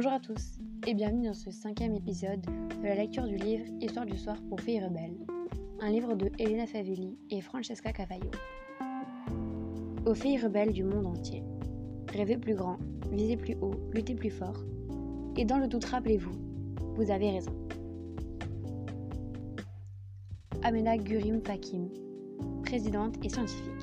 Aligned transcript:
Bonjour 0.00 0.12
à 0.12 0.20
tous 0.20 0.60
et 0.86 0.94
bienvenue 0.94 1.26
dans 1.26 1.34
ce 1.34 1.50
cinquième 1.50 1.92
épisode 1.92 2.42
de 2.42 2.84
la 2.84 2.94
lecture 2.94 3.24
du 3.24 3.34
livre 3.34 3.64
Histoire 3.80 4.06
du 4.06 4.16
soir 4.16 4.36
pour 4.48 4.60
filles 4.60 4.78
rebelles, 4.78 5.26
un 5.80 5.90
livre 5.90 6.14
de 6.14 6.30
Elena 6.38 6.68
Favelli 6.68 7.18
et 7.30 7.40
Francesca 7.40 7.92
Cavallo. 7.92 8.30
Aux 10.06 10.14
filles 10.14 10.38
rebelles 10.38 10.72
du 10.72 10.84
monde 10.84 11.04
entier, 11.04 11.42
rêvez 12.12 12.36
plus 12.36 12.54
grand, 12.54 12.76
visez 13.10 13.36
plus 13.36 13.56
haut, 13.60 13.74
luttez 13.92 14.14
plus 14.14 14.30
fort, 14.30 14.62
et 15.36 15.44
dans 15.44 15.58
le 15.58 15.66
doute 15.66 15.86
rappelez-vous, 15.86 16.38
vous 16.94 17.10
avez 17.10 17.32
raison. 17.32 17.56
Amena 20.62 20.96
Gurim 20.96 21.40
Fakim, 21.40 21.88
présidente 22.62 23.16
et 23.24 23.30
scientifique. 23.30 23.82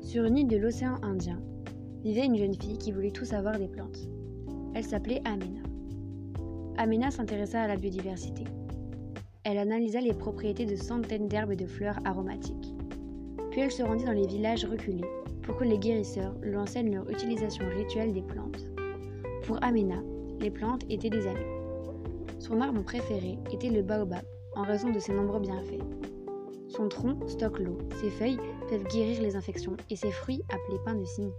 Sur 0.00 0.24
une 0.24 0.38
île 0.38 0.48
de 0.48 0.56
l'océan 0.56 0.94
Indien, 1.02 1.42
vivait 2.02 2.24
une 2.24 2.38
jeune 2.38 2.54
fille 2.54 2.78
qui 2.78 2.90
voulait 2.90 3.10
tout 3.10 3.26
savoir 3.26 3.58
des 3.58 3.68
plantes. 3.68 4.08
Elle 4.76 4.84
s'appelait 4.84 5.22
Amena. 5.24 5.62
Amena 6.76 7.10
s'intéressa 7.10 7.62
à 7.62 7.66
la 7.66 7.76
biodiversité. 7.76 8.44
Elle 9.42 9.56
analysa 9.56 10.02
les 10.02 10.12
propriétés 10.12 10.66
de 10.66 10.76
centaines 10.76 11.28
d'herbes 11.28 11.52
et 11.52 11.56
de 11.56 11.64
fleurs 11.64 11.98
aromatiques. 12.04 12.74
Puis 13.50 13.62
elle 13.62 13.70
se 13.70 13.82
rendit 13.82 14.04
dans 14.04 14.12
les 14.12 14.26
villages 14.26 14.66
reculés 14.66 15.08
pour 15.44 15.56
que 15.56 15.64
les 15.64 15.78
guérisseurs 15.78 16.34
lui 16.42 16.58
enseignent 16.58 16.94
leur 16.94 17.08
utilisation 17.08 17.64
rituelle 17.70 18.12
des 18.12 18.20
plantes. 18.20 18.66
Pour 19.44 19.64
Amena, 19.64 20.02
les 20.40 20.50
plantes 20.50 20.84
étaient 20.90 21.08
des 21.08 21.26
amis. 21.26 21.40
Son 22.38 22.60
arbre 22.60 22.82
préféré 22.82 23.38
était 23.50 23.70
le 23.70 23.80
baobab 23.80 24.26
en 24.56 24.62
raison 24.62 24.90
de 24.90 24.98
ses 24.98 25.14
nombreux 25.14 25.40
bienfaits. 25.40 25.80
Son 26.68 26.90
tronc 26.90 27.16
stocke 27.28 27.60
l'eau, 27.60 27.78
ses 27.98 28.10
feuilles 28.10 28.40
peuvent 28.68 28.86
guérir 28.88 29.22
les 29.22 29.36
infections 29.36 29.78
et 29.88 29.96
ses 29.96 30.10
fruits, 30.10 30.42
appelés 30.50 30.82
pains 30.84 30.96
de 30.96 31.04
cygne, 31.06 31.32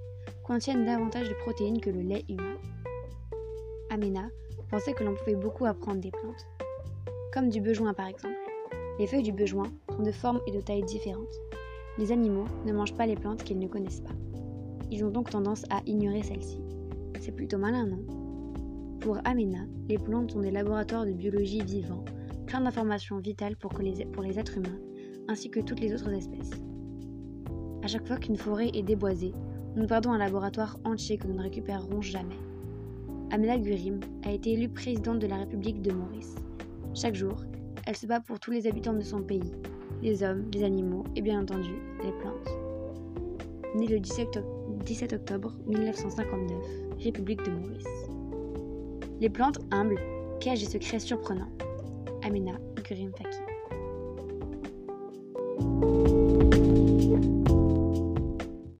contiennent 0.44 0.86
davantage 0.86 1.30
de 1.30 1.36
protéines 1.36 1.80
que 1.80 1.92
le 1.92 2.02
lait 2.02 2.26
humain. 2.30 2.58
Amena 3.90 4.30
pensait 4.70 4.94
que 4.94 5.04
l'on 5.04 5.16
pouvait 5.16 5.36
beaucoup 5.36 5.66
apprendre 5.66 6.02
des 6.02 6.12
plantes, 6.12 6.46
comme 7.34 7.50
du 7.50 7.62
bejoin 7.62 7.94
par 7.94 8.08
exemple. 8.08 8.36
Les 9.00 9.08
feuilles 9.08 9.24
du 9.24 9.32
bejoin 9.32 9.68
sont 9.90 10.04
de 10.04 10.12
formes 10.12 10.42
et 10.48 10.52
de 10.52 10.62
tailles 10.62 10.84
différentes. 10.84 11.36
Les 11.98 12.12
animaux 12.12 12.46
ne 12.66 12.74
mangent 12.74 12.96
pas 12.96 13.06
les 13.06 13.16
plantes 13.16 13.44
qu'ils 13.44 13.60
ne 13.60 13.68
connaissent 13.68 14.02
pas. 14.02 14.16
Ils 14.92 15.04
ont 15.04 15.10
donc 15.10 15.30
tendance 15.30 15.64
à 15.70 15.82
ignorer 15.86 16.24
celles-ci. 16.24 16.62
C'est 17.20 17.32
plutôt 17.32 17.58
malin, 17.58 17.86
non? 17.88 18.06
Pour 19.00 19.18
Amena, 19.26 19.66
les 19.88 19.98
plantes 19.98 20.32
sont 20.32 20.42
des 20.42 20.52
laboratoires 20.52 21.06
de 21.06 21.12
biologie 21.12 21.62
vivants, 21.62 22.06
plein 22.46 22.62
d'informations 22.62 23.18
vitales 23.18 23.56
pour, 23.56 23.78
les, 23.80 24.06
pour 24.06 24.24
les 24.24 24.40
êtres 24.40 24.58
humains, 24.58 24.80
ainsi 25.28 25.50
que 25.50 25.60
toutes 25.60 25.80
les 25.80 25.94
autres 25.94 26.14
espèces. 26.14 26.52
À 27.84 27.88
chaque 27.88 28.08
fois 28.08 28.18
qu'une 28.18 28.38
forêt 28.38 28.70
est 28.74 28.84
déboisée, 28.84 29.34
nous 29.76 29.88
perdons 29.88 30.12
un 30.12 30.18
laboratoire 30.18 30.78
entier 30.84 31.18
que 31.18 31.28
nous 31.28 31.36
ne 31.36 31.44
récupérerons 31.44 32.02
jamais. 32.02 32.36
Amela 33.30 33.58
Gurim 33.58 34.00
a 34.24 34.32
été 34.32 34.54
élue 34.54 34.70
présidente 34.70 35.20
de 35.20 35.28
la 35.28 35.38
République 35.38 35.82
de 35.82 35.92
Maurice. 35.92 36.36
Chaque 36.94 37.16
jour, 37.16 37.36
elle 37.86 37.98
se 37.98 38.08
bat 38.08 38.22
pour 38.22 38.40
tous 38.40 38.52
les 38.52 38.68
habitants 38.68 38.94
de 38.94 39.02
son 39.02 39.22
pays, 39.22 39.52
les 40.02 40.24
hommes, 40.24 40.46
les 40.54 40.64
animaux 40.64 41.04
et 41.16 41.22
bien 41.22 41.42
entendu 41.42 41.74
les 42.04 42.12
plantes. 42.22 42.50
Née 43.76 43.88
le 43.88 44.00
17, 44.00 44.40
17 44.86 45.14
octobre 45.14 45.58
1959, 45.68 46.58
République 47.04 47.44
de 47.44 47.52
Maurice. 47.52 48.10
Les 49.20 49.30
plantes 49.30 49.60
humbles 49.72 50.00
cachent 50.40 50.62
des 50.62 50.80
secrets 50.80 51.00
surprenants. 51.00 51.52
Amena 52.24 52.54
Gurim 52.88 53.12
Faki. 53.12 53.57